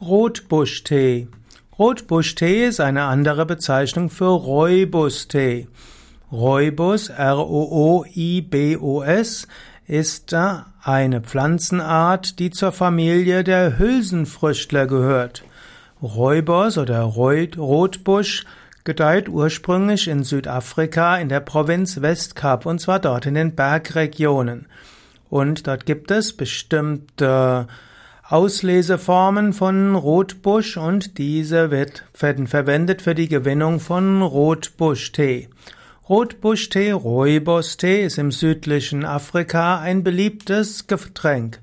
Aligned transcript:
Rotbuschtee. 0.00 1.28
Rotbuschtee 1.78 2.66
ist 2.66 2.80
eine 2.80 3.02
andere 3.02 3.44
Bezeichnung 3.44 4.08
für 4.08 4.30
Rooibos-Tee. 4.30 5.68
Rooibos, 6.32 7.10
R-O-O-I-B-O-S, 7.10 8.16
ist 9.86 10.34
eine 10.82 11.20
Pflanzenart, 11.20 12.38
die 12.38 12.48
zur 12.48 12.72
Familie 12.72 13.44
der 13.44 13.78
Hülsenfrüchtler 13.78 14.86
gehört. 14.86 15.44
Rooibos 16.02 16.78
oder 16.78 17.02
Rotbusch 17.02 18.46
gedeiht 18.84 19.28
ursprünglich 19.28 20.08
in 20.08 20.24
Südafrika 20.24 21.18
in 21.18 21.28
der 21.28 21.40
Provinz 21.40 22.00
Westkap 22.00 22.64
und 22.64 22.80
zwar 22.80 23.00
dort 23.00 23.26
in 23.26 23.34
den 23.34 23.54
Bergregionen. 23.54 24.64
Und 25.28 25.66
dort 25.66 25.84
gibt 25.84 26.10
es 26.10 26.34
bestimmte 26.34 27.68
Ausleseformen 28.30 29.52
von 29.52 29.96
Rotbusch 29.96 30.76
und 30.76 31.18
diese 31.18 31.72
wird, 31.72 32.04
verwendet 32.14 33.02
für 33.02 33.16
die 33.16 33.26
Gewinnung 33.26 33.80
von 33.80 34.22
Rotbuschtee. 34.22 35.48
Rotbuschtee, 36.08 36.92
Rooibos-Tee 36.92 38.04
ist 38.04 38.18
im 38.18 38.30
südlichen 38.30 39.04
Afrika 39.04 39.80
ein 39.80 40.04
beliebtes 40.04 40.86
Getränk. 40.86 41.58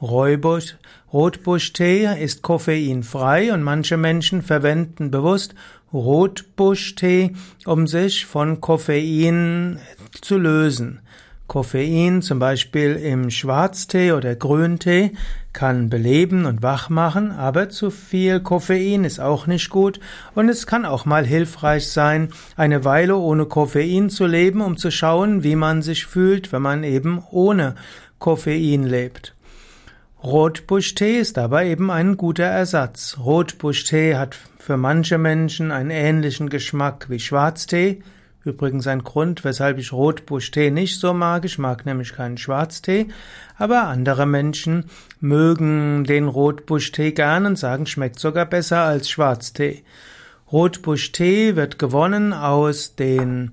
Rooibos, 0.00 0.76
Rotbuschtee 1.12 2.08
ist 2.18 2.40
koffeinfrei 2.40 3.52
und 3.52 3.62
manche 3.62 3.98
Menschen 3.98 4.40
verwenden 4.40 5.10
bewusst 5.10 5.54
Rotbuschtee, 5.92 7.34
um 7.66 7.86
sich 7.86 8.24
von 8.24 8.62
Koffein 8.62 9.80
zu 10.22 10.38
lösen. 10.38 11.00
Koffein, 11.46 12.22
zum 12.22 12.38
Beispiel 12.38 12.96
im 12.96 13.30
Schwarztee 13.30 14.12
oder 14.12 14.34
Grüntee, 14.34 15.12
kann 15.52 15.88
beleben 15.88 16.44
und 16.44 16.62
wach 16.62 16.90
machen, 16.90 17.30
aber 17.30 17.68
zu 17.68 17.90
viel 17.90 18.40
Koffein 18.40 19.04
ist 19.04 19.20
auch 19.20 19.46
nicht 19.46 19.70
gut 19.70 20.00
und 20.34 20.48
es 20.48 20.66
kann 20.66 20.84
auch 20.84 21.06
mal 21.06 21.24
hilfreich 21.24 21.88
sein, 21.88 22.28
eine 22.56 22.84
Weile 22.84 23.16
ohne 23.16 23.46
Koffein 23.46 24.10
zu 24.10 24.26
leben, 24.26 24.60
um 24.60 24.76
zu 24.76 24.90
schauen, 24.90 25.44
wie 25.44 25.56
man 25.56 25.82
sich 25.82 26.04
fühlt, 26.04 26.52
wenn 26.52 26.62
man 26.62 26.84
eben 26.84 27.22
ohne 27.30 27.74
Koffein 28.18 28.82
lebt. 28.84 29.34
Rotbuschtee 30.22 31.18
ist 31.18 31.38
aber 31.38 31.64
eben 31.64 31.90
ein 31.90 32.16
guter 32.16 32.44
Ersatz. 32.44 33.16
Rotbuschtee 33.18 34.16
hat 34.16 34.36
für 34.58 34.76
manche 34.76 35.18
Menschen 35.18 35.70
einen 35.70 35.90
ähnlichen 35.90 36.48
Geschmack 36.48 37.06
wie 37.08 37.20
Schwarztee, 37.20 38.02
Übrigens 38.46 38.86
ein 38.86 39.02
Grund, 39.02 39.42
weshalb 39.42 39.76
ich 39.76 39.92
Rotbuschtee 39.92 40.70
nicht 40.70 41.00
so 41.00 41.12
mag. 41.12 41.44
Ich 41.44 41.58
mag 41.58 41.84
nämlich 41.84 42.12
keinen 42.12 42.38
Schwarztee. 42.38 43.08
Aber 43.58 43.88
andere 43.88 44.24
Menschen 44.24 44.84
mögen 45.18 46.04
den 46.04 46.28
Rotbuschtee 46.28 47.10
gern 47.10 47.44
und 47.44 47.58
sagen, 47.58 47.86
schmeckt 47.86 48.20
sogar 48.20 48.46
besser 48.46 48.82
als 48.82 49.10
Schwarztee. 49.10 49.82
Rotbuschtee 50.52 51.56
wird 51.56 51.80
gewonnen 51.80 52.32
aus 52.32 52.94
den 52.94 53.50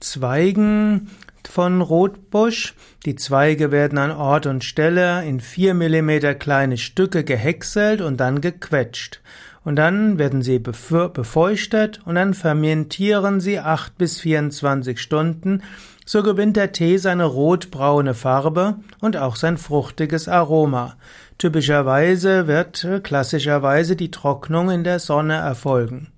Zweigen 0.00 1.10
von 1.46 1.82
Rotbusch. 1.82 2.74
Die 3.04 3.16
Zweige 3.16 3.70
werden 3.70 3.98
an 3.98 4.10
Ort 4.10 4.46
und 4.46 4.64
Stelle 4.64 5.22
in 5.22 5.40
vier 5.40 5.74
Millimeter 5.74 6.34
kleine 6.34 6.78
Stücke 6.78 7.24
gehäckselt 7.24 8.00
und 8.00 8.16
dann 8.16 8.40
gequetscht 8.40 9.20
und 9.64 9.76
dann 9.76 10.18
werden 10.18 10.42
sie 10.42 10.58
befeuchtet 10.58 12.00
und 12.04 12.14
dann 12.14 12.34
fermentieren 12.34 13.40
sie 13.40 13.60
acht 13.60 13.98
bis 13.98 14.20
24 14.20 15.00
Stunden, 15.00 15.62
so 16.06 16.22
gewinnt 16.22 16.56
der 16.56 16.72
Tee 16.72 16.96
seine 16.96 17.24
rotbraune 17.24 18.14
Farbe 18.14 18.76
und 19.00 19.16
auch 19.16 19.36
sein 19.36 19.58
fruchtiges 19.58 20.28
Aroma. 20.28 20.96
Typischerweise 21.38 22.46
wird 22.46 22.86
klassischerweise 23.02 23.96
die 23.96 24.10
Trocknung 24.10 24.70
in 24.70 24.84
der 24.84 24.98
Sonne 24.98 25.34
erfolgen. 25.34 26.08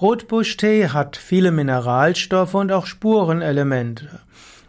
Rotbuschtee 0.00 0.88
hat 0.88 1.16
viele 1.16 1.52
Mineralstoffe 1.52 2.54
und 2.54 2.72
auch 2.72 2.86
Spurenelemente. 2.86 4.20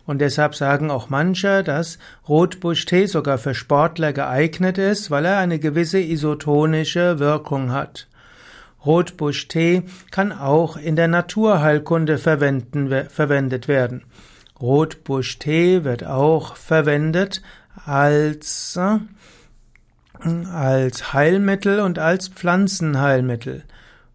Und 0.06 0.20
deshalb 0.20 0.56
sagen 0.56 0.92
auch 0.92 1.10
manche, 1.10 1.64
dass 1.64 1.98
Rotbuschtee 2.30 3.08
sogar 3.08 3.38
für 3.38 3.56
Sportler 3.56 4.14
geeignet 4.14 4.78
ist, 4.78 5.10
weil 5.10 5.26
er 5.26 5.40
eine 5.40 5.60
gewisse 5.60 6.00
isotonische 6.00 7.20
Wirkung 7.20 7.72
hat. 7.72 8.08
Rotbuschtee 8.86 9.84
kann 10.12 10.32
auch 10.32 10.78
in 10.78 10.96
der 10.96 11.08
Naturheilkunde 11.08 12.20
verwendet 12.20 13.68
werden. 13.68 14.04
Rotbuschtee 14.62 15.84
wird 15.84 16.06
auch 16.06 16.56
verwendet 16.56 17.42
als, 17.86 18.80
als 20.20 21.14
Heilmittel 21.14 21.80
und 21.80 21.98
als 21.98 22.28
Pflanzenheilmittel. 22.28 23.64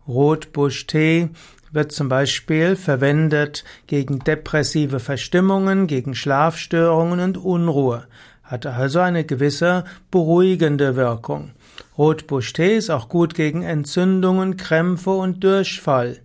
Rotbuschtee 0.06 1.30
wird 1.72 1.92
zum 1.92 2.08
Beispiel 2.08 2.76
verwendet 2.76 3.64
gegen 3.86 4.18
depressive 4.20 5.00
Verstimmungen, 5.00 5.86
gegen 5.86 6.14
Schlafstörungen 6.14 7.20
und 7.20 7.38
Unruhe, 7.38 8.06
hat 8.42 8.66
also 8.66 9.00
eine 9.00 9.24
gewisse 9.24 9.84
beruhigende 10.10 10.96
Wirkung. 10.96 11.52
Rotbuschtee 11.96 12.76
ist 12.76 12.90
auch 12.90 13.08
gut 13.08 13.34
gegen 13.34 13.62
Entzündungen, 13.62 14.56
Krämpfe 14.56 15.10
und 15.10 15.44
Durchfall. 15.44 16.18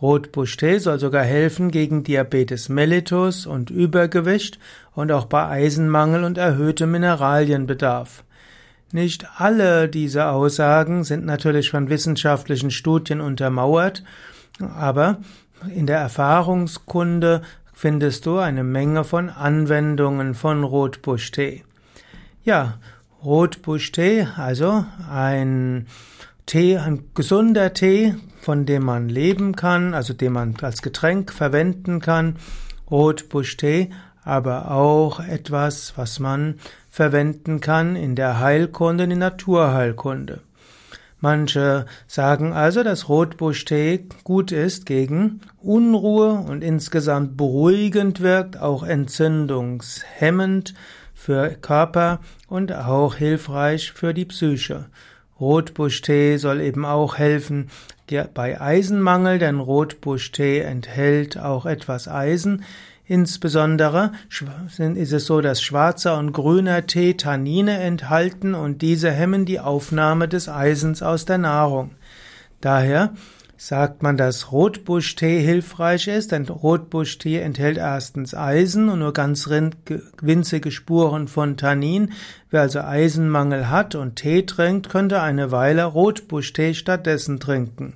Rotbuschtee 0.00 0.78
soll 0.78 0.98
sogar 0.98 1.24
helfen 1.24 1.70
gegen 1.70 2.04
Diabetes 2.04 2.68
mellitus 2.68 3.46
und 3.46 3.70
Übergewicht 3.70 4.58
und 4.94 5.10
auch 5.10 5.24
bei 5.24 5.46
Eisenmangel 5.46 6.24
und 6.24 6.38
erhöhtem 6.38 6.90
Mineralienbedarf. 6.90 8.24
Nicht 8.92 9.26
alle 9.36 9.88
diese 9.88 10.28
Aussagen 10.28 11.02
sind 11.02 11.24
natürlich 11.24 11.70
von 11.70 11.88
wissenschaftlichen 11.88 12.70
Studien 12.70 13.20
untermauert 13.20 14.02
aber 14.60 15.18
in 15.74 15.86
der 15.86 15.98
Erfahrungskunde 15.98 17.42
findest 17.72 18.26
du 18.26 18.38
eine 18.38 18.64
Menge 18.64 19.04
von 19.04 19.28
Anwendungen 19.28 20.34
von 20.34 20.64
Rotbuschtee. 20.64 21.64
Ja, 22.44 22.74
Rotbuschtee, 23.24 24.28
also 24.36 24.84
ein 25.10 25.86
Tee, 26.46 26.78
ein 26.78 27.10
gesunder 27.14 27.74
Tee, 27.74 28.14
von 28.40 28.66
dem 28.66 28.84
man 28.84 29.08
leben 29.08 29.56
kann, 29.56 29.94
also 29.94 30.14
den 30.14 30.32
man 30.32 30.54
als 30.62 30.80
Getränk 30.80 31.32
verwenden 31.32 32.00
kann. 32.00 32.36
Rotbuschtee, 32.90 33.90
aber 34.24 34.70
auch 34.70 35.20
etwas, 35.20 35.94
was 35.96 36.20
man 36.20 36.60
verwenden 36.88 37.60
kann 37.60 37.96
in 37.96 38.14
der 38.14 38.38
Heilkunde, 38.38 39.04
in 39.04 39.10
der 39.10 39.18
Naturheilkunde. 39.18 40.40
Manche 41.20 41.86
sagen 42.06 42.52
also, 42.52 42.82
dass 42.82 43.08
Rotbuschtee 43.08 44.06
gut 44.22 44.52
ist 44.52 44.84
gegen 44.84 45.40
Unruhe 45.62 46.32
und 46.32 46.62
insgesamt 46.62 47.36
beruhigend 47.36 48.20
wirkt, 48.20 48.60
auch 48.60 48.82
entzündungshemmend 48.82 50.74
für 51.14 51.50
Körper 51.50 52.20
und 52.48 52.72
auch 52.72 53.14
hilfreich 53.14 53.92
für 53.92 54.12
die 54.12 54.26
Psyche. 54.26 54.86
Rotbuschtee 55.40 56.36
soll 56.36 56.60
eben 56.60 56.84
auch 56.84 57.16
helfen 57.16 57.70
bei 58.34 58.60
Eisenmangel, 58.60 59.38
denn 59.38 59.58
Rotbuschtee 59.58 60.60
enthält 60.60 61.38
auch 61.38 61.66
etwas 61.66 62.08
Eisen. 62.08 62.64
Insbesondere 63.08 64.12
ist 64.96 65.12
es 65.12 65.26
so, 65.26 65.40
dass 65.40 65.62
schwarzer 65.62 66.18
und 66.18 66.32
grüner 66.32 66.86
Tee 66.86 67.14
Tannine 67.14 67.78
enthalten 67.78 68.54
und 68.54 68.82
diese 68.82 69.12
hemmen 69.12 69.44
die 69.44 69.60
Aufnahme 69.60 70.26
des 70.26 70.48
Eisens 70.48 71.02
aus 71.02 71.24
der 71.24 71.38
Nahrung. 71.38 71.92
Daher 72.60 73.12
sagt 73.56 74.02
man, 74.02 74.16
dass 74.16 74.50
Rotbuschtee 74.52 75.40
hilfreich 75.40 76.08
ist, 76.08 76.32
denn 76.32 76.48
Rotbuschtee 76.48 77.38
enthält 77.38 77.78
erstens 77.78 78.34
Eisen 78.34 78.88
und 78.88 78.98
nur 78.98 79.12
ganz 79.12 79.48
winzige 79.48 80.70
Spuren 80.70 81.28
von 81.28 81.56
Tannin. 81.56 82.12
Wer 82.50 82.62
also 82.62 82.80
Eisenmangel 82.80 83.70
hat 83.70 83.94
und 83.94 84.16
Tee 84.16 84.44
trinkt, 84.44 84.88
könnte 84.88 85.22
eine 85.22 85.52
Weile 85.52 85.84
Rotbuschtee 85.84 86.74
stattdessen 86.74 87.38
trinken. 87.40 87.94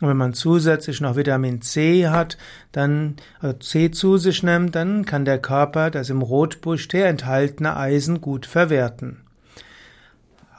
Und 0.00 0.08
wenn 0.08 0.16
man 0.16 0.32
zusätzlich 0.32 1.00
noch 1.00 1.16
Vitamin 1.16 1.60
C 1.60 2.08
hat, 2.08 2.38
dann 2.72 3.16
also 3.40 3.58
C 3.58 3.90
zu 3.90 4.16
sich 4.16 4.42
nimmt, 4.42 4.74
dann 4.74 5.04
kann 5.04 5.24
der 5.24 5.38
Körper 5.38 5.90
das 5.90 6.10
im 6.10 6.22
Rotbuschtee 6.22 7.02
enthaltene 7.02 7.76
Eisen 7.76 8.20
gut 8.20 8.46
verwerten. 8.46 9.22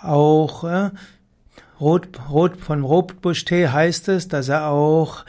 Auch 0.01 0.63
äh, 0.65 0.91
Rot, 1.79 2.07
Rot, 2.29 2.57
von 2.57 2.83
Rotbuschtee 2.83 3.69
heißt 3.69 4.09
es, 4.09 4.27
dass 4.27 4.49
er 4.49 4.67
auch 4.67 5.23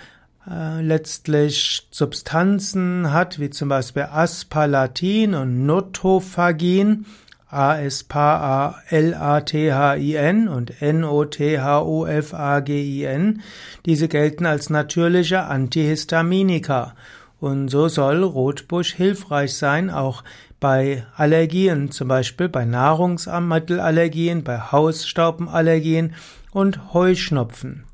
äh, 0.48 0.82
letztlich 0.82 1.86
Substanzen 1.90 3.12
hat, 3.12 3.38
wie 3.38 3.50
zum 3.50 3.68
Beispiel 3.68 4.08
Aspalatin 4.10 5.34
und 5.34 5.66
Notophagin, 5.66 7.06
A-S-P-A-L-A-T-H-I-N 7.50 10.48
und 10.48 10.82
N-O-T-H-O-F-A-G-I-N. 10.82 13.42
Diese 13.86 14.08
gelten 14.08 14.46
als 14.46 14.70
natürliche 14.70 15.42
Antihistaminika. 15.42 16.94
Und 17.40 17.68
so 17.68 17.88
soll 17.88 18.22
Rotbusch 18.22 18.94
hilfreich 18.94 19.54
sein, 19.54 19.90
auch 19.90 20.22
bei 20.60 21.04
Allergien, 21.16 21.90
zum 21.90 22.08
Beispiel 22.08 22.48
bei 22.48 22.66
Nahrungsmittelallergien, 22.66 24.44
bei 24.44 24.58
Hausstaubenallergien 24.58 26.14
und 26.52 26.92
Heuschnupfen. 26.92 27.84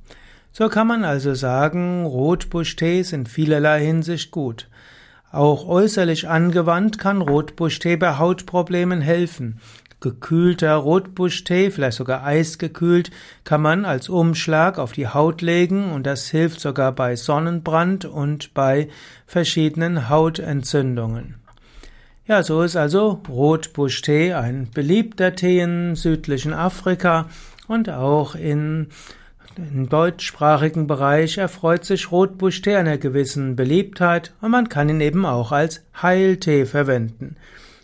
So 0.52 0.68
kann 0.68 0.86
man 0.86 1.04
also 1.04 1.34
sagen, 1.34 2.06
Rotbuschtee 2.06 3.00
ist 3.00 3.12
in 3.12 3.26
vielerlei 3.26 3.84
Hinsicht 3.84 4.30
gut. 4.30 4.68
Auch 5.36 5.68
äußerlich 5.68 6.30
angewandt 6.30 6.98
kann 6.98 7.20
Rotbuschtee 7.20 7.96
bei 7.96 8.16
Hautproblemen 8.16 9.02
helfen. 9.02 9.60
Gekühlter 10.00 10.76
Rotbuschtee, 10.76 11.70
vielleicht 11.70 11.98
sogar 11.98 12.24
eisgekühlt, 12.24 13.10
kann 13.44 13.60
man 13.60 13.84
als 13.84 14.08
Umschlag 14.08 14.78
auf 14.78 14.92
die 14.92 15.08
Haut 15.08 15.42
legen 15.42 15.92
und 15.92 16.06
das 16.06 16.28
hilft 16.28 16.60
sogar 16.60 16.92
bei 16.92 17.16
Sonnenbrand 17.16 18.06
und 18.06 18.54
bei 18.54 18.88
verschiedenen 19.26 20.08
Hautentzündungen. 20.08 21.34
Ja, 22.26 22.42
so 22.42 22.62
ist 22.62 22.76
also 22.76 23.20
Rotbuschtee 23.28 24.32
ein 24.32 24.70
beliebter 24.72 25.34
Tee 25.34 25.60
im 25.60 25.96
südlichen 25.96 26.54
Afrika 26.54 27.28
und 27.68 27.90
auch 27.90 28.36
in 28.36 28.86
im 29.58 29.88
deutschsprachigen 29.88 30.86
Bereich 30.86 31.38
erfreut 31.38 31.84
sich 31.84 32.10
Rotbuschtee 32.12 32.76
einer 32.76 32.98
gewissen 32.98 33.56
Beliebtheit 33.56 34.34
und 34.42 34.50
man 34.50 34.68
kann 34.68 34.88
ihn 34.90 35.00
eben 35.00 35.24
auch 35.24 35.50
als 35.50 35.82
Heiltee 36.02 36.66
verwenden. 36.66 37.36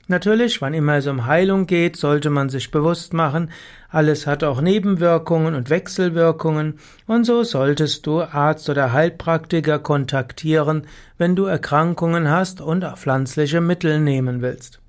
Natürlich, 0.06 0.60
wann 0.60 0.74
immer 0.74 0.96
es 0.96 1.06
um 1.06 1.24
Heilung 1.24 1.66
geht, 1.66 1.96
sollte 1.96 2.28
man 2.28 2.50
sich 2.50 2.70
bewusst 2.70 3.14
machen, 3.14 3.50
alles 3.88 4.26
hat 4.26 4.44
auch 4.44 4.60
Nebenwirkungen 4.60 5.54
und 5.54 5.70
Wechselwirkungen, 5.70 6.78
und 7.06 7.24
so 7.24 7.44
solltest 7.44 8.06
du 8.06 8.20
Arzt 8.20 8.69
oder 8.69 8.92
Heilpraktiker 8.92 9.78
kontaktieren, 9.78 10.86
wenn 11.16 11.36
du 11.36 11.44
Erkrankungen 11.44 12.28
hast 12.28 12.60
und 12.60 12.84
pflanzliche 12.98 13.62
Mittel 13.62 14.00
nehmen 14.00 14.42
willst. 14.42 14.81